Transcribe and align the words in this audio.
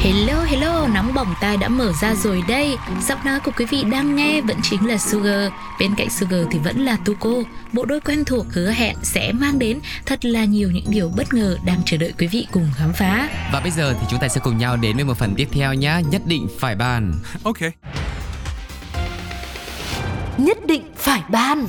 Hello 0.00 0.42
hello, 0.42 0.88
nóng 0.94 1.14
bỏng 1.14 1.34
tai 1.40 1.56
đã 1.56 1.68
mở 1.68 1.92
ra 2.00 2.14
rồi 2.14 2.42
đây. 2.48 2.76
Giọng 3.08 3.18
nói 3.24 3.40
của 3.40 3.50
quý 3.56 3.64
vị 3.64 3.84
đang 3.90 4.16
nghe 4.16 4.40
vẫn 4.40 4.56
chính 4.62 4.86
là 4.86 4.98
Sugar. 4.98 5.52
Bên 5.80 5.94
cạnh 5.96 6.10
Sugar 6.10 6.40
thì 6.50 6.58
vẫn 6.58 6.84
là 6.84 6.96
Tuko. 7.04 7.30
Bộ 7.72 7.84
đôi 7.84 8.00
quen 8.00 8.24
thuộc 8.24 8.46
hứa 8.52 8.70
hẹn 8.70 8.96
sẽ 9.02 9.32
mang 9.32 9.58
đến 9.58 9.80
thật 10.06 10.24
là 10.24 10.44
nhiều 10.44 10.70
những 10.70 10.84
điều 10.88 11.12
bất 11.16 11.34
ngờ 11.34 11.56
đang 11.64 11.80
chờ 11.84 11.96
đợi 11.96 12.12
quý 12.18 12.26
vị 12.26 12.46
cùng 12.52 12.70
khám 12.76 12.92
phá. 12.92 13.28
Và 13.52 13.60
bây 13.60 13.70
giờ 13.70 13.94
thì 14.00 14.06
chúng 14.10 14.20
ta 14.20 14.28
sẽ 14.28 14.40
cùng 14.44 14.58
nhau 14.58 14.76
đến 14.76 14.96
với 14.96 15.04
một 15.04 15.18
phần 15.18 15.34
tiếp 15.36 15.48
theo 15.52 15.74
nhá. 15.74 16.00
Nhất 16.10 16.22
định 16.26 16.48
phải 16.58 16.74
bàn. 16.74 17.12
Ok. 17.44 17.58
Nhất 20.38 20.58
định 20.66 20.82
phải 20.96 21.22
ban 21.28 21.66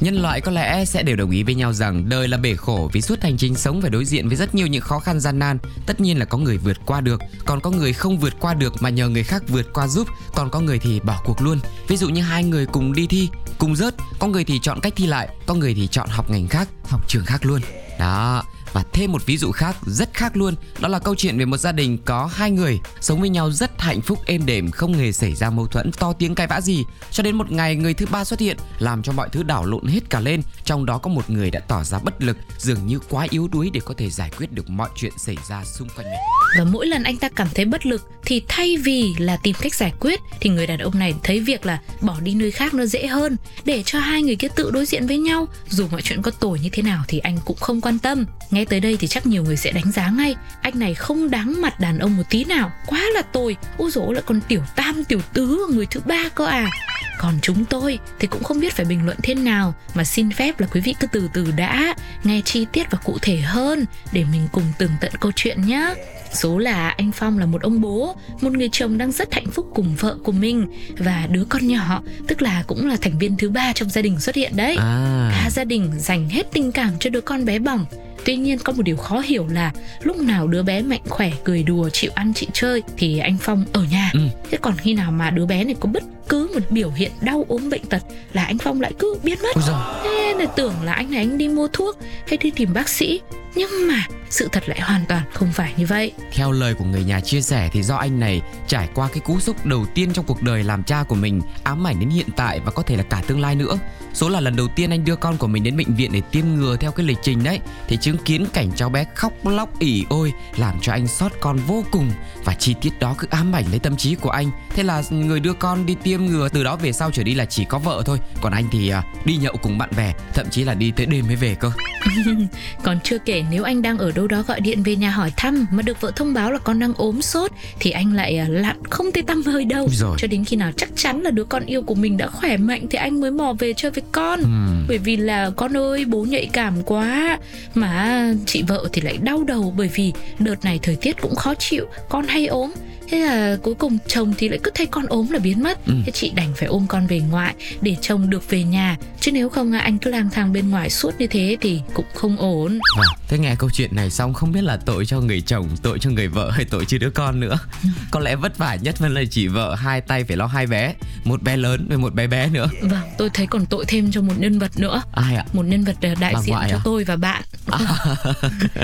Nhân 0.00 0.14
loại 0.14 0.40
có 0.40 0.52
lẽ 0.52 0.84
sẽ 0.84 1.02
đều 1.02 1.16
đồng 1.16 1.30
ý 1.30 1.42
với 1.42 1.54
nhau 1.54 1.72
rằng 1.72 2.08
đời 2.08 2.28
là 2.28 2.36
bể 2.36 2.54
khổ 2.54 2.90
vì 2.92 3.00
suốt 3.00 3.22
hành 3.22 3.36
trình 3.36 3.54
sống 3.54 3.80
phải 3.80 3.90
đối 3.90 4.04
diện 4.04 4.28
với 4.28 4.36
rất 4.36 4.54
nhiều 4.54 4.66
những 4.66 4.82
khó 4.82 4.98
khăn 4.98 5.20
gian 5.20 5.38
nan. 5.38 5.58
Tất 5.86 6.00
nhiên 6.00 6.18
là 6.18 6.24
có 6.24 6.38
người 6.38 6.58
vượt 6.58 6.76
qua 6.86 7.00
được, 7.00 7.20
còn 7.44 7.60
có 7.60 7.70
người 7.70 7.92
không 7.92 8.18
vượt 8.18 8.32
qua 8.40 8.54
được 8.54 8.82
mà 8.82 8.88
nhờ 8.88 9.08
người 9.08 9.22
khác 9.22 9.42
vượt 9.48 9.66
qua 9.72 9.88
giúp, 9.88 10.08
còn 10.34 10.50
có 10.50 10.60
người 10.60 10.78
thì 10.78 11.00
bỏ 11.00 11.20
cuộc 11.24 11.42
luôn. 11.42 11.60
Ví 11.88 11.96
dụ 11.96 12.08
như 12.08 12.22
hai 12.22 12.44
người 12.44 12.66
cùng 12.66 12.92
đi 12.92 13.06
thi, 13.06 13.28
cùng 13.58 13.76
rớt, 13.76 13.94
có 14.18 14.26
người 14.26 14.44
thì 14.44 14.58
chọn 14.62 14.80
cách 14.80 14.92
thi 14.96 15.06
lại, 15.06 15.28
có 15.46 15.54
người 15.54 15.74
thì 15.74 15.86
chọn 15.86 16.08
học 16.08 16.30
ngành 16.30 16.48
khác, 16.48 16.68
học 16.84 17.08
trường 17.08 17.24
khác 17.24 17.46
luôn. 17.46 17.60
Đó, 17.98 18.44
và 18.72 18.84
thêm 18.92 19.12
một 19.12 19.26
ví 19.26 19.36
dụ 19.36 19.52
khác 19.52 19.76
rất 19.86 20.14
khác 20.14 20.36
luôn, 20.36 20.54
Đó 20.80 20.88
là 20.88 20.98
câu 20.98 21.14
chuyện 21.14 21.38
về 21.38 21.44
một 21.44 21.56
gia 21.56 21.72
đình 21.72 21.98
có 22.04 22.30
hai 22.32 22.50
người 22.50 22.78
Sống 23.00 23.20
với 23.20 23.28
nhau 23.28 23.50
rất 23.50 23.80
hạnh 23.80 24.00
phúc, 24.00 24.18
êm 24.26 24.46
đềm, 24.46 24.70
Không 24.70 24.94
hề 24.94 25.12
xảy 25.12 25.34
ra 25.34 25.50
mâu 25.50 25.66
thuẫn, 25.66 25.92
to 25.92 26.12
tiếng 26.12 26.34
cãi 26.34 26.46
vã 26.46 26.60
gì 26.60 26.84
Cho 27.10 27.22
đến 27.22 27.36
một 27.36 27.50
ngày, 27.52 27.76
người 27.76 27.94
thứ 27.94 28.06
ba 28.10 28.24
xuất 28.24 28.40
hiện, 28.40 28.56
Làm 28.78 29.02
cho 29.02 29.12
mọi 29.12 29.28
thứ 29.28 29.42
đảo 29.42 29.64
lộn 29.64 29.86
hết 29.86 30.10
cả 30.10 30.20
lên 30.20 30.42
Trong 30.64 30.86
đó 30.86 30.98
có 30.98 31.10
một 31.10 31.30
người 31.30 31.50
đã 31.50 31.60
tỏ 31.60 31.84
ra 31.84 31.98
bất 31.98 32.22
lực, 32.22 32.36
Dường 32.58 32.86
như 32.86 32.98
quá 33.08 33.26
yếu 33.30 33.48
đuối 33.48 33.70
để 33.72 33.80
có 33.84 33.94
thể 33.96 34.10
giải 34.10 34.30
quyết 34.38 34.52
được 34.52 34.70
mọi 34.70 34.88
chuyện 34.96 35.12
xảy 35.18 35.36
ra 35.48 35.64
xung 35.64 35.88
quanh 35.88 36.06
mình 36.06 36.20
Và 36.58 36.64
mỗi 36.64 36.86
lần 36.86 37.02
anh 37.02 37.16
ta 37.16 37.28
cảm 37.28 37.48
thấy 37.54 37.64
bất 37.64 37.86
lực 37.86 38.02
thì 38.24 38.42
thay 38.48 38.76
vì 38.76 39.14
là 39.18 39.36
tìm 39.42 39.56
cách 39.60 39.74
giải 39.74 39.92
quyết, 40.00 40.20
thì 40.40 40.50
người 40.50 40.66
đàn 40.66 40.78
ông 40.78 40.98
này 40.98 41.14
thấy 41.22 41.40
việc 41.40 41.66
là 41.66 41.80
bỏ 42.00 42.16
đi 42.20 42.34
nơi 42.34 42.50
khác 42.50 42.74
nó 42.74 42.86
dễ 42.86 43.06
hơn 43.06 43.36
để 43.64 43.82
cho 43.86 43.98
hai 43.98 44.22
người 44.22 44.36
kia 44.36 44.48
tự 44.48 44.70
đối 44.70 44.86
diện 44.86 45.06
với 45.06 45.18
nhau. 45.18 45.48
Dù 45.68 45.86
mọi 45.92 46.02
chuyện 46.02 46.22
có 46.22 46.30
tồi 46.30 46.60
như 46.60 46.68
thế 46.72 46.82
nào 46.82 47.04
thì 47.08 47.18
anh 47.18 47.38
cũng 47.44 47.56
không 47.56 47.80
quan 47.80 47.98
tâm. 47.98 48.24
Nghe 48.50 48.59
tới 48.64 48.80
đây 48.80 48.96
thì 49.00 49.08
chắc 49.08 49.26
nhiều 49.26 49.44
người 49.44 49.56
sẽ 49.56 49.72
đánh 49.72 49.92
giá 49.92 50.10
ngay 50.10 50.36
anh 50.60 50.78
này 50.78 50.94
không 50.94 51.30
đáng 51.30 51.60
mặt 51.60 51.80
đàn 51.80 51.98
ông 51.98 52.16
một 52.16 52.22
tí 52.30 52.44
nào, 52.44 52.72
quá 52.86 53.00
là 53.14 53.22
tồi. 53.22 53.56
Ôi 53.78 53.90
dỗ 53.90 54.12
lại 54.12 54.22
còn 54.26 54.40
tiểu 54.48 54.62
tam 54.76 55.04
tiểu 55.04 55.20
tứ 55.32 55.66
người 55.70 55.86
thứ 55.86 56.00
ba 56.04 56.28
cơ 56.34 56.46
à. 56.46 56.70
Còn 57.18 57.34
chúng 57.42 57.64
tôi 57.64 57.98
thì 58.18 58.26
cũng 58.26 58.42
không 58.42 58.60
biết 58.60 58.72
phải 58.72 58.86
bình 58.86 59.04
luận 59.04 59.16
thế 59.22 59.34
nào 59.34 59.74
mà 59.94 60.04
xin 60.04 60.30
phép 60.30 60.60
là 60.60 60.66
quý 60.66 60.80
vị 60.80 60.94
cứ 61.00 61.06
từ 61.06 61.30
từ 61.34 61.52
đã 61.56 61.94
nghe 62.24 62.40
chi 62.44 62.66
tiết 62.72 62.90
và 62.90 62.98
cụ 63.04 63.18
thể 63.22 63.36
hơn 63.36 63.84
để 64.12 64.24
mình 64.32 64.48
cùng 64.52 64.64
tường 64.78 64.90
tận 65.00 65.12
câu 65.20 65.32
chuyện 65.36 65.66
nhé. 65.66 65.94
Số 66.32 66.58
là 66.58 66.88
anh 66.88 67.12
Phong 67.12 67.38
là 67.38 67.46
một 67.46 67.62
ông 67.62 67.80
bố, 67.80 68.16
một 68.40 68.52
người 68.52 68.68
chồng 68.72 68.98
đang 68.98 69.12
rất 69.12 69.34
hạnh 69.34 69.50
phúc 69.50 69.70
cùng 69.74 69.94
vợ 69.98 70.16
của 70.24 70.32
mình 70.32 70.66
và 70.98 71.26
đứa 71.30 71.44
con 71.44 71.66
nhỏ, 71.66 72.02
tức 72.28 72.42
là 72.42 72.64
cũng 72.66 72.88
là 72.88 72.96
thành 73.00 73.18
viên 73.18 73.36
thứ 73.36 73.48
ba 73.48 73.72
trong 73.72 73.90
gia 73.90 74.02
đình 74.02 74.20
xuất 74.20 74.34
hiện 74.36 74.56
đấy. 74.56 74.76
À, 74.78 75.30
Cả 75.32 75.50
gia 75.50 75.64
đình 75.64 75.92
dành 75.98 76.28
hết 76.28 76.46
tình 76.52 76.72
cảm 76.72 76.90
cho 77.00 77.10
đứa 77.10 77.20
con 77.20 77.44
bé 77.44 77.58
bỏng. 77.58 77.84
Tuy 78.24 78.36
nhiên 78.36 78.58
có 78.58 78.72
một 78.72 78.82
điều 78.82 78.96
khó 78.96 79.20
hiểu 79.20 79.46
là 79.46 79.72
lúc 80.02 80.18
nào 80.18 80.46
đứa 80.46 80.62
bé 80.62 80.82
mạnh 80.82 81.00
khỏe, 81.08 81.30
cười 81.44 81.62
đùa, 81.62 81.88
chịu 81.88 82.10
ăn 82.14 82.34
chịu 82.34 82.48
chơi 82.52 82.82
thì 82.96 83.18
anh 83.18 83.36
Phong 83.40 83.64
ở 83.72 83.84
nhà. 83.90 84.10
Ừ. 84.14 84.20
Thế 84.50 84.58
còn 84.62 84.74
khi 84.76 84.94
nào 84.94 85.12
mà 85.12 85.30
đứa 85.30 85.46
bé 85.46 85.64
này 85.64 85.74
có 85.80 85.88
bất 85.92 86.02
cứ 86.28 86.50
một 86.54 86.70
biểu 86.70 86.90
hiện 86.90 87.12
đau 87.20 87.44
ốm 87.48 87.70
bệnh 87.70 87.84
tật 87.84 88.02
là 88.32 88.44
anh 88.44 88.58
Phong 88.58 88.80
lại 88.80 88.92
cứ 88.98 89.18
biến 89.22 89.38
mất. 89.42 89.62
Thế 90.04 90.34
là 90.38 90.46
tưởng 90.46 90.74
là 90.84 90.92
anh 90.92 91.10
này 91.10 91.18
anh 91.20 91.38
đi 91.38 91.48
mua 91.48 91.68
thuốc 91.72 91.98
hay 92.26 92.36
đi 92.36 92.50
tìm 92.50 92.72
bác 92.74 92.88
sĩ 92.88 93.20
Nhưng 93.54 93.88
mà 93.88 94.06
sự 94.30 94.48
thật 94.52 94.68
lại 94.68 94.80
hoàn 94.80 95.04
toàn 95.08 95.22
không 95.32 95.52
phải 95.52 95.74
như 95.76 95.86
vậy 95.86 96.12
Theo 96.32 96.52
lời 96.52 96.74
của 96.74 96.84
người 96.84 97.04
nhà 97.04 97.20
chia 97.20 97.40
sẻ 97.40 97.68
thì 97.72 97.82
do 97.82 97.96
anh 97.96 98.20
này 98.20 98.42
trải 98.66 98.88
qua 98.94 99.08
cái 99.08 99.20
cú 99.20 99.40
sốc 99.40 99.66
đầu 99.66 99.86
tiên 99.94 100.12
trong 100.12 100.24
cuộc 100.24 100.42
đời 100.42 100.64
làm 100.64 100.84
cha 100.84 101.02
của 101.02 101.14
mình 101.14 101.40
ám 101.64 101.86
ảnh 101.86 102.00
đến 102.00 102.08
hiện 102.08 102.26
tại 102.36 102.60
và 102.64 102.70
có 102.70 102.82
thể 102.82 102.96
là 102.96 103.02
cả 103.02 103.22
tương 103.26 103.40
lai 103.40 103.54
nữa. 103.56 103.78
Số 104.14 104.28
là 104.28 104.40
lần 104.40 104.56
đầu 104.56 104.68
tiên 104.68 104.90
anh 104.90 105.04
đưa 105.04 105.16
con 105.16 105.36
của 105.36 105.46
mình 105.46 105.62
đến 105.62 105.76
bệnh 105.76 105.94
viện 105.94 106.12
để 106.12 106.20
tiêm 106.20 106.44
ngừa 106.46 106.76
theo 106.76 106.92
cái 106.92 107.06
lịch 107.06 107.18
trình 107.22 107.44
đấy 107.44 107.60
thì 107.88 107.96
chứng 107.96 108.16
kiến 108.18 108.46
cảnh 108.52 108.70
cháu 108.76 108.88
bé 108.88 109.04
khóc 109.14 109.32
lóc 109.44 109.78
ỉ 109.78 110.04
ôi 110.08 110.32
làm 110.56 110.80
cho 110.80 110.92
anh 110.92 111.08
xót 111.08 111.32
con 111.40 111.56
vô 111.56 111.84
cùng 111.90 112.10
và 112.44 112.54
chi 112.54 112.74
tiết 112.80 112.98
đó 112.98 113.14
cứ 113.18 113.26
ám 113.30 113.52
ảnh 113.52 113.64
lấy 113.70 113.78
tâm 113.78 113.96
trí 113.96 114.14
của 114.14 114.30
anh. 114.30 114.50
Thế 114.70 114.82
là 114.82 115.02
người 115.10 115.40
đưa 115.40 115.52
con 115.52 115.86
đi 115.86 115.96
tiêm 116.02 116.24
ngừa 116.24 116.48
từ 116.48 116.64
đó 116.64 116.76
về 116.76 116.92
sau 116.92 117.10
trở 117.10 117.22
đi 117.22 117.34
là 117.34 117.44
chỉ 117.44 117.64
có 117.64 117.78
vợ 117.78 118.02
thôi, 118.06 118.18
còn 118.40 118.52
anh 118.52 118.64
thì 118.72 118.88
à, 118.88 119.02
đi 119.24 119.36
nhậu 119.36 119.56
cùng 119.62 119.78
bạn 119.78 119.90
bè, 119.96 120.14
thậm 120.34 120.46
chí 120.50 120.64
là 120.64 120.74
đi 120.74 120.90
tới 120.90 121.06
đêm 121.06 121.26
mới 121.26 121.36
về 121.36 121.54
cơ. 121.54 121.70
Còn 122.84 123.00
chưa 123.00 123.18
kể 123.18 123.39
nếu 123.50 123.64
anh 123.64 123.82
đang 123.82 123.98
ở 123.98 124.12
đâu 124.12 124.26
đó 124.26 124.42
gọi 124.42 124.60
điện 124.60 124.82
về 124.82 124.96
nhà 124.96 125.10
hỏi 125.10 125.32
thăm 125.36 125.66
Mà 125.72 125.82
được 125.82 126.00
vợ 126.00 126.12
thông 126.16 126.34
báo 126.34 126.52
là 126.52 126.58
con 126.58 126.78
đang 126.78 126.94
ốm 126.96 127.22
sốt 127.22 127.50
Thì 127.80 127.90
anh 127.90 128.14
lại 128.14 128.38
à, 128.38 128.46
lặn 128.48 128.76
không 128.90 129.12
thấy 129.12 129.22
tăm 129.22 129.42
hơi 129.42 129.64
đâu. 129.64 129.88
Giời. 129.92 130.10
Cho 130.18 130.28
đến 130.28 130.44
khi 130.44 130.56
nào 130.56 130.72
chắc 130.76 130.88
chắn 130.96 131.20
là 131.22 131.30
đứa 131.30 131.44
con 131.44 131.66
yêu 131.66 131.82
của 131.82 131.94
mình 131.94 132.16
đã 132.16 132.26
khỏe 132.26 132.56
mạnh 132.56 132.86
Thì 132.90 132.98
anh 132.98 133.20
mới 133.20 133.30
mò 133.30 133.52
về 133.58 133.72
chơi 133.76 133.90
với 133.90 134.02
con. 134.12 134.40
Ừm. 134.40 134.84
Bởi 134.88 134.98
vì 134.98 135.16
là 135.16 135.50
con 135.56 135.76
ơi 135.76 136.04
bố 136.04 136.22
nhạy 136.22 136.46
cảm 136.52 136.82
quá. 136.82 137.38
Mà 137.74 138.24
chị 138.46 138.62
vợ 138.68 138.88
thì 138.92 139.02
lại 139.02 139.16
đau 139.22 139.44
đầu 139.44 139.74
Bởi 139.76 139.90
vì 139.94 140.12
đợt 140.38 140.64
này 140.64 140.78
thời 140.82 140.96
tiết 140.96 141.20
cũng 141.20 141.34
khó 141.34 141.54
chịu 141.54 141.86
Con 142.08 142.26
hay 142.26 142.46
ốm. 142.46 142.72
Thế 143.10 143.18
là 143.18 143.56
cuối 143.62 143.74
cùng 143.74 143.98
chồng 144.06 144.34
thì 144.38 144.48
lại 144.48 144.58
cứ 144.62 144.70
thấy 144.74 144.86
con 144.86 145.06
ốm 145.06 145.30
là 145.30 145.38
biến 145.38 145.62
mất. 145.62 145.86
Ừ. 145.86 145.92
Thế 146.04 146.12
chị 146.12 146.32
đành 146.34 146.52
phải 146.56 146.68
ôm 146.68 146.86
con 146.88 147.06
về 147.06 147.20
ngoại 147.30 147.54
Để 147.80 147.96
chồng 148.00 148.30
được 148.30 148.50
về 148.50 148.62
nhà. 148.64 148.96
Chứ 149.20 149.32
nếu 149.32 149.48
không 149.48 149.72
à, 149.72 149.78
anh 149.78 149.98
cứ 149.98 150.10
lang 150.10 150.30
thang 150.32 150.52
bên 150.52 150.70
ngoài 150.70 150.90
suốt 150.90 151.14
như 151.18 151.26
thế 151.26 151.56
Thì 151.60 151.80
cũng 151.94 152.04
không 152.14 152.36
ổn. 152.36 152.78
Vâng, 152.96 153.06
thế 153.30 153.38
nghe 153.38 153.54
câu 153.58 153.70
chuyện 153.70 153.96
này 153.96 154.10
xong 154.10 154.34
không 154.34 154.52
biết 154.52 154.64
là 154.64 154.76
tội 154.76 155.06
cho 155.06 155.20
người 155.20 155.40
chồng, 155.40 155.68
tội 155.82 155.98
cho 155.98 156.10
người 156.10 156.28
vợ 156.28 156.50
hay 156.50 156.64
tội 156.64 156.84
cho 156.84 156.98
đứa 156.98 157.10
con 157.10 157.40
nữa. 157.40 157.58
Có 158.10 158.20
lẽ 158.20 158.36
vất 158.36 158.58
vả 158.58 158.74
nhất 158.74 158.98
vẫn 158.98 159.14
là 159.14 159.22
chị 159.30 159.46
vợ 159.46 159.74
hai 159.74 160.00
tay 160.00 160.24
phải 160.24 160.36
lo 160.36 160.46
hai 160.46 160.66
bé, 160.66 160.94
một 161.24 161.42
bé 161.42 161.56
lớn 161.56 161.86
với 161.88 161.98
một 161.98 162.14
bé 162.14 162.26
bé 162.26 162.48
nữa. 162.48 162.66
Vâng, 162.82 163.00
tôi 163.18 163.30
thấy 163.34 163.46
còn 163.46 163.66
tội 163.66 163.84
thêm 163.88 164.10
cho 164.10 164.20
một 164.22 164.34
nhân 164.38 164.58
vật 164.58 164.70
nữa 164.80 165.02
Ai 165.12 165.34
ạ? 165.36 165.44
một 165.52 165.62
nhân 165.66 165.84
vật 165.84 165.96
ờ, 166.02 166.14
đại 166.20 166.34
Bà 166.34 166.40
diện 166.42 166.54
cho 166.70 166.76
à? 166.76 166.80
tôi 166.84 167.04
và 167.04 167.16
bạn 167.16 167.42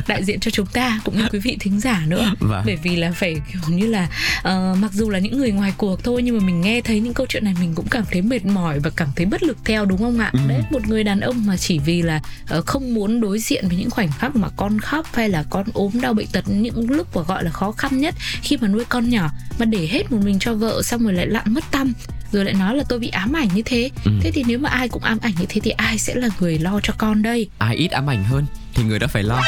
đại 0.06 0.24
diện 0.24 0.40
cho 0.40 0.50
chúng 0.50 0.66
ta 0.66 1.00
cũng 1.04 1.16
như 1.18 1.24
quý 1.32 1.38
vị 1.38 1.56
thính 1.60 1.80
giả 1.80 2.02
nữa 2.06 2.34
Vâng. 2.40 2.62
bởi 2.66 2.76
vì 2.76 2.96
là 2.96 3.12
phải 3.12 3.36
kiểu 3.52 3.76
như 3.76 3.86
là 3.86 4.08
ờ, 4.42 4.76
mặc 4.78 4.92
dù 4.92 5.10
là 5.10 5.18
những 5.18 5.38
người 5.38 5.50
ngoài 5.52 5.72
cuộc 5.76 6.04
thôi 6.04 6.22
nhưng 6.22 6.38
mà 6.38 6.44
mình 6.44 6.60
nghe 6.60 6.80
thấy 6.80 7.00
những 7.00 7.14
câu 7.14 7.26
chuyện 7.28 7.44
này 7.44 7.54
mình 7.60 7.74
cũng 7.74 7.86
cảm 7.90 8.04
thấy 8.12 8.22
mệt 8.22 8.44
mỏi 8.44 8.78
và 8.80 8.90
cảm 8.96 9.08
thấy 9.16 9.26
bất 9.26 9.42
lực 9.42 9.56
theo 9.64 9.84
đúng 9.84 9.98
không 9.98 10.18
ạ 10.18 10.30
Ừ. 10.32 10.38
đấy 10.48 10.62
một 10.70 10.88
người 10.88 11.04
đàn 11.04 11.20
ông 11.20 11.46
mà 11.46 11.56
chỉ 11.56 11.78
vì 11.78 12.02
là 12.02 12.20
ờ, 12.48 12.62
không 12.66 12.94
muốn 12.94 13.20
đối 13.20 13.38
diện 13.38 13.68
với 13.68 13.76
những 13.76 13.90
khoảnh 13.90 14.08
khắc 14.18 14.35
mà 14.36 14.48
con 14.56 14.80
khóc 14.80 15.06
hay 15.14 15.28
là 15.28 15.44
con 15.50 15.66
ốm 15.74 16.00
đau 16.00 16.14
bệnh 16.14 16.26
tật 16.26 16.44
những 16.48 16.90
lúc 16.90 17.16
mà 17.16 17.22
gọi 17.22 17.44
là 17.44 17.50
khó 17.50 17.72
khăn 17.72 17.98
nhất 17.98 18.14
khi 18.42 18.56
mà 18.56 18.68
nuôi 18.68 18.84
con 18.88 19.10
nhỏ 19.10 19.30
mà 19.58 19.64
để 19.64 19.88
hết 19.90 20.12
một 20.12 20.18
mình 20.24 20.38
cho 20.38 20.54
vợ 20.54 20.82
xong 20.82 21.02
rồi 21.02 21.12
lại 21.12 21.26
lặn 21.26 21.54
mất 21.54 21.64
tâm 21.70 21.92
rồi 22.32 22.44
lại 22.44 22.54
nói 22.54 22.76
là 22.76 22.84
tôi 22.88 22.98
bị 22.98 23.08
ám 23.08 23.32
ảnh 23.32 23.48
như 23.54 23.62
thế. 23.62 23.90
Ừ. 24.04 24.12
thế 24.22 24.30
thì 24.30 24.44
nếu 24.46 24.58
mà 24.58 24.68
ai 24.68 24.88
cũng 24.88 25.02
ám 25.02 25.18
ảnh 25.22 25.32
như 25.38 25.46
thế 25.48 25.60
thì 25.64 25.70
ai 25.70 25.98
sẽ 25.98 26.14
là 26.14 26.28
người 26.40 26.58
lo 26.58 26.80
cho 26.82 26.92
con 26.98 27.22
đây? 27.22 27.48
Ai 27.58 27.76
ít 27.76 27.90
ám 27.90 28.10
ảnh 28.10 28.24
hơn 28.24 28.46
thì 28.74 28.84
người 28.84 28.98
đó 28.98 29.06
phải 29.06 29.22
lo. 29.22 29.42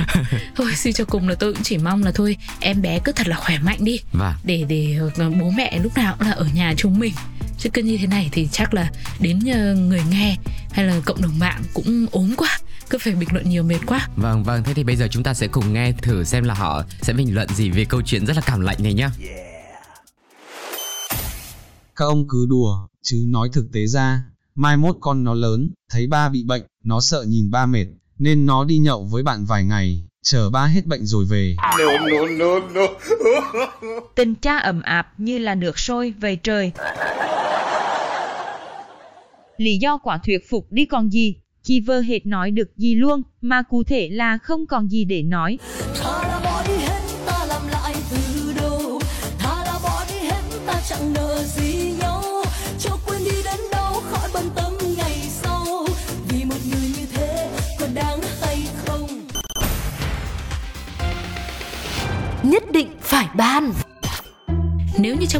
thôi 0.56 0.72
suy 0.76 0.92
cho 0.92 1.04
cùng 1.04 1.28
là 1.28 1.34
tôi 1.34 1.52
cũng 1.52 1.62
chỉ 1.62 1.78
mong 1.78 2.04
là 2.04 2.12
thôi 2.14 2.36
em 2.60 2.82
bé 2.82 2.98
cứ 3.04 3.12
thật 3.12 3.28
là 3.28 3.36
khỏe 3.36 3.58
mạnh 3.58 3.78
đi. 3.84 3.98
Và 4.12 4.36
để 4.44 4.64
để 4.68 4.96
ờ, 5.18 5.30
bố 5.30 5.50
mẹ 5.50 5.78
lúc 5.82 5.96
nào 5.96 6.14
cũng 6.18 6.28
là 6.28 6.34
ở 6.34 6.46
nhà 6.54 6.74
chúng 6.76 6.98
mình. 6.98 7.12
Chứ 7.58 7.70
cứ 7.72 7.82
như 7.82 7.98
thế 7.98 8.06
này 8.06 8.28
thì 8.32 8.48
chắc 8.52 8.74
là 8.74 8.90
đến 9.20 9.38
người 9.88 10.02
nghe 10.10 10.36
hay 10.72 10.86
là 10.86 11.00
cộng 11.04 11.22
đồng 11.22 11.38
mạng 11.38 11.62
cũng 11.74 12.06
ốm 12.10 12.34
quá 12.36 12.58
cứ 12.92 12.98
phải 12.98 13.14
bình 13.14 13.28
luận 13.32 13.48
nhiều 13.48 13.62
mệt 13.62 13.78
quá 13.86 14.08
vâng 14.16 14.44
vâng 14.44 14.62
thế 14.64 14.74
thì 14.74 14.84
bây 14.84 14.96
giờ 14.96 15.08
chúng 15.10 15.22
ta 15.22 15.34
sẽ 15.34 15.46
cùng 15.46 15.72
nghe 15.72 15.92
thử 15.92 16.24
xem 16.24 16.44
là 16.44 16.54
họ 16.54 16.82
sẽ 17.00 17.12
bình 17.12 17.34
luận 17.34 17.48
gì 17.48 17.70
về 17.70 17.84
câu 17.84 18.02
chuyện 18.02 18.26
rất 18.26 18.36
là 18.36 18.42
cảm 18.46 18.60
lạnh 18.60 18.76
này 18.82 18.94
nhá. 18.94 19.10
Các 21.96 22.04
ông 22.04 22.28
cứ 22.28 22.46
đùa, 22.48 22.88
chứ 23.02 23.24
nói 23.28 23.48
thực 23.52 23.66
tế 23.72 23.86
ra, 23.86 24.22
mai 24.54 24.76
mốt 24.76 24.96
con 25.00 25.24
nó 25.24 25.34
lớn, 25.34 25.70
thấy 25.90 26.06
ba 26.06 26.28
bị 26.28 26.44
bệnh, 26.44 26.62
nó 26.84 27.00
sợ 27.00 27.24
nhìn 27.28 27.50
ba 27.50 27.66
mệt, 27.66 27.86
nên 28.18 28.46
nó 28.46 28.64
đi 28.64 28.78
nhậu 28.78 29.04
với 29.04 29.22
bạn 29.22 29.44
vài 29.44 29.64
ngày, 29.64 30.04
chờ 30.22 30.50
ba 30.50 30.66
hết 30.66 30.86
bệnh 30.86 31.06
rồi 31.06 31.24
về. 31.24 31.56
Tình 34.14 34.34
cha 34.34 34.58
ẩm 34.58 34.82
ạp 34.82 35.20
như 35.20 35.38
là 35.38 35.54
nước 35.54 35.78
sôi 35.78 36.14
về 36.20 36.36
trời. 36.36 36.72
Lý 39.56 39.76
do 39.76 39.98
quả 39.98 40.18
thuyết 40.18 40.38
phục 40.50 40.66
đi 40.70 40.84
còn 40.84 41.10
gì, 41.10 41.36
Chi 41.62 41.80
vơ 41.80 42.00
hệt 42.00 42.26
nói 42.26 42.50
được 42.50 42.76
gì 42.76 42.94
luôn, 42.94 43.22
mà 43.40 43.62
cụ 43.62 43.82
thể 43.84 44.08
là 44.12 44.38
không 44.38 44.66
còn 44.66 44.88
gì 44.88 45.04
để 45.04 45.22
nói. 45.22 45.58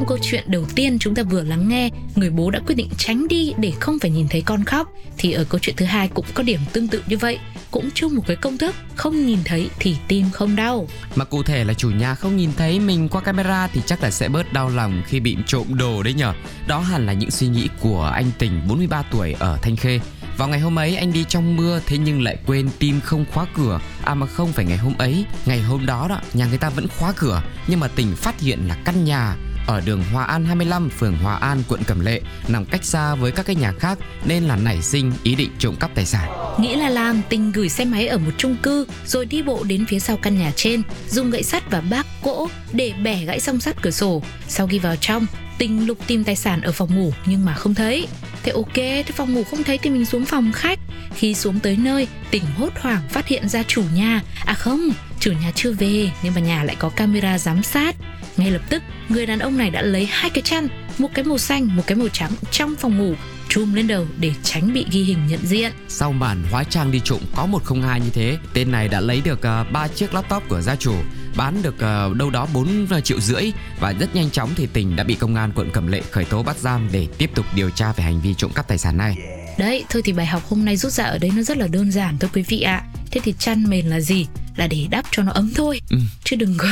Trong 0.02 0.08
câu 0.08 0.18
chuyện 0.22 0.44
đầu 0.46 0.64
tiên 0.74 0.98
chúng 0.98 1.14
ta 1.14 1.22
vừa 1.22 1.42
lắng 1.42 1.68
nghe, 1.68 1.90
người 2.16 2.30
bố 2.30 2.50
đã 2.50 2.60
quyết 2.66 2.74
định 2.74 2.88
tránh 2.98 3.28
đi 3.28 3.52
để 3.58 3.72
không 3.80 3.98
phải 3.98 4.10
nhìn 4.10 4.26
thấy 4.30 4.42
con 4.42 4.64
khóc. 4.64 4.92
Thì 5.18 5.32
ở 5.32 5.44
câu 5.44 5.58
chuyện 5.58 5.76
thứ 5.76 5.86
hai 5.86 6.08
cũng 6.08 6.24
có 6.34 6.42
điểm 6.42 6.60
tương 6.72 6.88
tự 6.88 7.02
như 7.06 7.18
vậy, 7.18 7.38
cũng 7.70 7.90
chung 7.94 8.14
một 8.14 8.22
cái 8.26 8.36
công 8.36 8.58
thức, 8.58 8.74
không 8.94 9.26
nhìn 9.26 9.38
thấy 9.44 9.70
thì 9.78 9.96
tim 10.08 10.30
không 10.32 10.56
đau. 10.56 10.86
Mà 11.16 11.24
cụ 11.24 11.42
thể 11.42 11.64
là 11.64 11.74
chủ 11.74 11.90
nhà 11.90 12.14
không 12.14 12.36
nhìn 12.36 12.50
thấy 12.56 12.80
mình 12.80 13.08
qua 13.08 13.20
camera 13.20 13.66
thì 13.66 13.80
chắc 13.86 14.02
là 14.02 14.10
sẽ 14.10 14.28
bớt 14.28 14.52
đau 14.52 14.68
lòng 14.68 15.02
khi 15.06 15.20
bị 15.20 15.36
trộm 15.46 15.66
đồ 15.78 16.02
đấy 16.02 16.14
nhở. 16.14 16.32
Đó 16.66 16.78
hẳn 16.78 17.06
là 17.06 17.12
những 17.12 17.30
suy 17.30 17.48
nghĩ 17.48 17.68
của 17.80 18.02
anh 18.14 18.30
Tình 18.38 18.60
43 18.68 19.02
tuổi 19.02 19.34
ở 19.38 19.58
Thanh 19.62 19.76
Khê. 19.76 20.00
Vào 20.36 20.48
ngày 20.48 20.60
hôm 20.60 20.78
ấy 20.78 20.96
anh 20.96 21.12
đi 21.12 21.24
trong 21.28 21.56
mưa 21.56 21.80
thế 21.86 21.98
nhưng 21.98 22.22
lại 22.22 22.36
quên 22.46 22.68
tim 22.78 23.00
không 23.00 23.24
khóa 23.32 23.46
cửa 23.54 23.80
À 24.04 24.14
mà 24.14 24.26
không 24.26 24.52
phải 24.52 24.64
ngày 24.64 24.78
hôm 24.78 24.94
ấy 24.98 25.24
Ngày 25.46 25.60
hôm 25.60 25.86
đó 25.86 26.06
đó 26.08 26.20
nhà 26.34 26.46
người 26.46 26.58
ta 26.58 26.70
vẫn 26.70 26.86
khóa 26.88 27.12
cửa 27.16 27.42
Nhưng 27.66 27.80
mà 27.80 27.88
Tình 27.88 28.16
phát 28.16 28.40
hiện 28.40 28.68
là 28.68 28.76
căn 28.84 29.04
nhà 29.04 29.36
ở 29.66 29.80
đường 29.80 30.02
Hòa 30.12 30.24
An 30.24 30.44
25, 30.44 30.88
phường 30.90 31.16
Hòa 31.16 31.34
An, 31.34 31.62
quận 31.68 31.80
Cẩm 31.86 32.00
Lệ 32.00 32.20
nằm 32.48 32.64
cách 32.64 32.84
xa 32.84 33.14
với 33.14 33.32
các 33.32 33.46
cái 33.46 33.56
nhà 33.56 33.72
khác 33.78 33.98
nên 34.24 34.44
là 34.44 34.56
nảy 34.56 34.82
sinh 34.82 35.12
ý 35.22 35.34
định 35.34 35.50
trộm 35.58 35.76
cắp 35.80 35.94
tài 35.94 36.06
sản. 36.06 36.30
Nghĩ 36.60 36.76
là 36.76 36.88
làm, 36.88 37.22
Tình 37.28 37.52
gửi 37.52 37.68
xe 37.68 37.84
máy 37.84 38.06
ở 38.06 38.18
một 38.18 38.32
chung 38.38 38.56
cư 38.62 38.86
rồi 39.06 39.26
đi 39.26 39.42
bộ 39.42 39.62
đến 39.62 39.86
phía 39.86 39.98
sau 39.98 40.16
căn 40.16 40.38
nhà 40.38 40.52
trên, 40.56 40.82
dùng 41.08 41.30
gậy 41.30 41.42
sắt 41.42 41.70
và 41.70 41.80
bác 41.80 42.06
gỗ 42.22 42.48
để 42.72 42.92
bẻ 43.02 43.24
gãy 43.24 43.40
song 43.40 43.60
sắt 43.60 43.82
cửa 43.82 43.90
sổ. 43.90 44.22
Sau 44.48 44.66
khi 44.66 44.78
vào 44.78 44.96
trong, 44.96 45.26
Tình 45.58 45.86
lục 45.86 45.98
tìm 46.06 46.24
tài 46.24 46.36
sản 46.36 46.60
ở 46.62 46.72
phòng 46.72 46.94
ngủ 46.94 47.12
nhưng 47.26 47.44
mà 47.44 47.54
không 47.54 47.74
thấy. 47.74 48.08
Thế 48.42 48.52
ok, 48.52 48.74
thế 48.74 49.04
phòng 49.12 49.34
ngủ 49.34 49.44
không 49.44 49.64
thấy 49.64 49.78
thì 49.78 49.90
mình 49.90 50.06
xuống 50.06 50.24
phòng 50.24 50.52
khách. 50.54 50.78
Khi 51.14 51.34
xuống 51.34 51.60
tới 51.60 51.76
nơi, 51.76 52.08
tỉnh 52.30 52.44
hốt 52.56 52.70
hoảng 52.80 53.08
phát 53.10 53.26
hiện 53.26 53.48
ra 53.48 53.62
chủ 53.62 53.84
nhà. 53.94 54.20
À 54.44 54.54
không, 54.54 54.80
chủ 55.20 55.32
nhà 55.32 55.52
chưa 55.54 55.72
về 55.72 56.10
nhưng 56.22 56.34
mà 56.34 56.40
nhà 56.40 56.64
lại 56.64 56.76
có 56.78 56.88
camera 56.88 57.38
giám 57.38 57.62
sát. 57.62 57.96
Ngay 58.36 58.50
lập 58.50 58.62
tức, 58.68 58.82
người 59.08 59.26
đàn 59.26 59.38
ông 59.38 59.58
này 59.58 59.70
đã 59.70 59.82
lấy 59.82 60.06
hai 60.06 60.30
cái 60.30 60.42
chăn, 60.42 60.68
một 60.98 61.08
cái 61.14 61.24
màu 61.24 61.38
xanh, 61.38 61.76
một 61.76 61.82
cái 61.86 61.96
màu 61.96 62.08
trắng 62.08 62.30
trong 62.50 62.74
phòng 62.76 62.98
ngủ 62.98 63.14
trùm 63.52 63.74
lên 63.74 63.86
đầu 63.86 64.06
để 64.20 64.32
tránh 64.42 64.72
bị 64.72 64.86
ghi 64.90 65.02
hình 65.02 65.26
nhận 65.26 65.40
diện. 65.46 65.72
Sau 65.88 66.12
màn 66.12 66.42
hóa 66.50 66.64
trang 66.64 66.92
đi 66.92 67.00
trộm 67.04 67.20
có 67.36 67.46
102 67.46 68.00
như 68.00 68.10
thế, 68.12 68.38
tên 68.54 68.72
này 68.72 68.88
đã 68.88 69.00
lấy 69.00 69.20
được 69.20 69.42
ờ, 69.42 69.64
uh, 69.66 69.72
3 69.72 69.88
chiếc 69.88 70.14
laptop 70.14 70.42
của 70.48 70.60
gia 70.60 70.76
chủ, 70.76 70.94
bán 71.36 71.62
được 71.62 71.74
uh, 71.74 72.16
đâu 72.16 72.30
đó 72.30 72.46
4 72.54 72.86
ờ, 72.90 73.00
triệu 73.00 73.20
rưỡi 73.20 73.52
và 73.80 73.92
rất 73.92 74.14
nhanh 74.14 74.30
chóng 74.30 74.50
thì 74.56 74.68
Tình 74.72 74.96
đã 74.96 75.04
bị 75.04 75.14
công 75.14 75.34
an 75.34 75.52
quận 75.54 75.70
Cẩm 75.70 75.86
Lệ 75.86 76.02
khởi 76.10 76.24
tố 76.24 76.42
bắt 76.42 76.56
giam 76.58 76.88
để 76.92 77.06
tiếp 77.18 77.30
tục 77.34 77.46
điều 77.54 77.70
tra 77.70 77.92
về 77.92 78.04
hành 78.04 78.20
vi 78.20 78.34
trộm 78.34 78.50
cắp 78.54 78.68
tài 78.68 78.78
sản 78.78 78.96
này. 78.96 79.16
Đấy, 79.58 79.84
thôi 79.90 80.02
thì 80.04 80.12
bài 80.12 80.26
học 80.26 80.42
hôm 80.48 80.64
nay 80.64 80.76
rút 80.76 80.92
ra 80.92 81.04
ở 81.04 81.18
đây 81.18 81.30
nó 81.36 81.42
rất 81.42 81.56
là 81.56 81.66
đơn 81.66 81.92
giản 81.92 82.18
thôi 82.18 82.30
quý 82.34 82.42
vị 82.48 82.60
ạ. 82.60 82.82
Thế 83.10 83.20
thì 83.24 83.34
chăn 83.38 83.64
mền 83.70 83.86
là 83.86 84.00
gì? 84.00 84.26
Là 84.56 84.66
để 84.66 84.86
đắp 84.90 85.04
cho 85.10 85.22
nó 85.22 85.32
ấm 85.32 85.50
thôi. 85.54 85.80
Ừ. 85.90 85.96
Chứ 86.24 86.36
đừng 86.36 86.54
có 86.58 86.68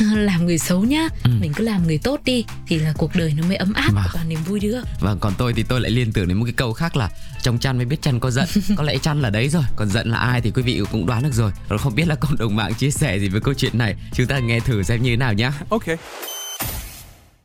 làm 0.16 0.46
người 0.46 0.58
xấu 0.58 0.84
nhá. 0.84 1.08
Ừ. 1.24 1.30
Mình 1.40 1.52
cứ 1.56 1.64
làm 1.64 1.86
người 1.86 1.98
tốt 1.98 2.20
đi 2.24 2.44
thì 2.66 2.78
là 2.78 2.92
cuộc 2.96 3.10
đời 3.14 3.34
nó 3.36 3.46
mới 3.46 3.56
ấm 3.56 3.72
áp 3.72 3.90
Mà. 3.92 4.06
và 4.14 4.24
niềm 4.24 4.38
vui 4.46 4.60
được. 4.60 4.82
Vâng, 5.00 5.18
còn 5.20 5.32
tôi 5.38 5.52
thì 5.52 5.62
tôi 5.62 5.80
lại 5.80 5.90
liên 5.90 6.12
tưởng 6.12 6.28
đến 6.28 6.38
một 6.38 6.44
cái 6.44 6.54
câu 6.56 6.72
khác 6.72 6.96
là 6.96 7.10
trong 7.42 7.58
chăn 7.58 7.76
mới 7.76 7.86
biết 7.86 8.02
chăn 8.02 8.20
có 8.20 8.30
giận. 8.30 8.48
có 8.76 8.82
lẽ 8.82 8.98
chăn 8.98 9.22
là 9.22 9.30
đấy 9.30 9.48
rồi, 9.48 9.62
còn 9.76 9.90
giận 9.90 10.10
là 10.10 10.18
ai 10.18 10.40
thì 10.40 10.50
quý 10.50 10.62
vị 10.62 10.80
cũng 10.92 11.06
đoán 11.06 11.22
được 11.22 11.32
rồi. 11.32 11.52
Rồi 11.68 11.78
không 11.78 11.94
biết 11.94 12.08
là 12.08 12.14
cộng 12.14 12.36
đồng 12.38 12.56
mạng 12.56 12.74
chia 12.74 12.90
sẻ 12.90 13.18
gì 13.18 13.28
với 13.28 13.40
câu 13.40 13.54
chuyện 13.54 13.78
này. 13.78 13.94
Chúng 14.12 14.26
ta 14.26 14.38
nghe 14.38 14.60
thử 14.60 14.82
xem 14.82 15.02
như 15.02 15.10
thế 15.10 15.16
nào 15.16 15.32
nhá. 15.32 15.52
Okay. 15.68 15.96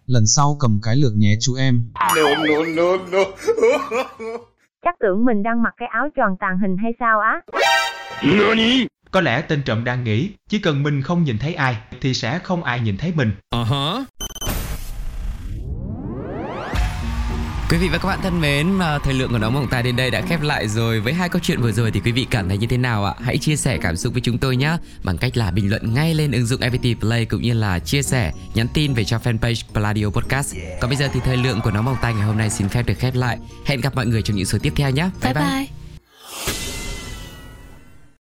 Lần 0.08 0.28
sau 0.28 0.58
cầm 0.60 0.80
cái 0.84 0.96
lược 0.96 1.14
nhé 1.16 1.36
chú 1.42 1.56
em. 1.56 1.84
Chắc 4.86 4.96
tưởng 5.00 5.26
mình 5.26 5.44
đang 5.44 5.64
mặc 5.64 5.74
cái 5.78 5.88
áo 5.88 6.10
tròn 6.16 6.38
tàng 6.40 6.60
hình 6.60 6.78
hay 6.78 6.92
sao 7.00 7.20
á? 7.20 7.42
Có 9.12 9.22
lẽ 9.22 9.42
tên 9.42 9.62
trộm 9.66 9.84
đang 9.84 10.04
nghĩ, 10.04 10.32
chỉ 10.50 10.60
cần 10.60 10.84
mình 10.84 11.02
không 11.02 11.24
nhìn 11.24 11.38
thấy 11.38 11.54
ai, 11.54 11.78
thì 12.02 12.14
sẽ 12.14 12.40
không 12.40 12.64
ai 12.64 12.80
nhìn 12.80 12.98
thấy 12.98 13.14
mình. 13.16 13.32
Uh-huh. 13.56 14.04
Quý 17.72 17.78
vị 17.78 17.90
và 17.90 17.98
các 17.98 18.08
bạn 18.08 18.20
thân 18.24 18.42
mến, 18.42 18.80
à, 18.80 19.00
thời 19.04 19.14
lượng 19.14 19.32
của 19.32 19.38
Nóng 19.38 19.54
Bỏng 19.54 19.68
Tai 19.72 19.84
đến 19.84 19.96
đây 19.96 20.12
đã 20.12 20.22
khép 20.22 20.42
lại 20.42 20.68
rồi. 20.68 21.00
Với 21.00 21.14
hai 21.14 21.30
câu 21.30 21.40
chuyện 21.44 21.62
vừa 21.62 21.72
rồi 21.72 21.92
thì 21.92 22.00
quý 22.00 22.12
vị 22.12 22.28
cảm 22.30 22.48
thấy 22.48 22.58
như 22.58 22.68
thế 22.68 22.78
nào 22.78 23.06
ạ? 23.06 23.14
Hãy 23.22 23.38
chia 23.38 23.56
sẻ 23.56 23.78
cảm 23.82 23.96
xúc 23.96 24.14
với 24.14 24.22
chúng 24.22 24.38
tôi 24.38 24.56
nhé 24.56 24.78
bằng 25.04 25.18
cách 25.18 25.38
là 25.38 25.52
bình 25.52 25.70
luận 25.70 25.94
ngay 25.94 26.14
lên 26.14 26.32
ứng 26.32 26.46
dụng 26.46 26.62
FPT 26.62 26.96
Play 27.00 27.26
cũng 27.26 27.42
như 27.42 27.54
là 27.54 27.80
chia 27.80 28.02
sẻ, 28.02 28.32
nhắn 28.54 28.68
tin 28.74 28.94
về 28.94 29.04
cho 29.04 29.18
fanpage 29.18 29.62
Pladio 29.74 30.10
Podcast. 30.10 30.56
Còn 30.82 30.90
bây 30.90 30.98
giờ 30.98 31.10
thì 31.14 31.20
thời 31.26 31.38
lượng 31.38 31.62
của 31.64 31.72
Nóng 31.72 31.86
Bỏng 31.86 31.98
Tai 32.02 32.14
ngày 32.14 32.24
hôm 32.24 32.38
nay 32.38 32.50
xin 32.50 32.70
phép 32.70 32.86
được 32.86 32.98
khép 32.98 33.16
lại. 33.16 33.38
Hẹn 33.66 33.82
gặp 33.82 33.96
mọi 33.96 34.06
người 34.06 34.22
trong 34.22 34.38
những 34.38 34.46
số 34.46 34.58
tiếp 34.62 34.74
theo 34.76 34.90
nhé. 34.90 35.10
Bye 35.24 35.34
bye. 35.34 35.44
bye. 35.44 35.81